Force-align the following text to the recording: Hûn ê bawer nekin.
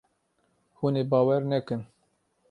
Hûn 0.77 0.95
ê 1.01 1.03
bawer 1.11 1.41
nekin. 1.51 1.81